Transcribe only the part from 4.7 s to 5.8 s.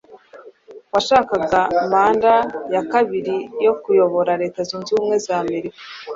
Ubumwe za Amerika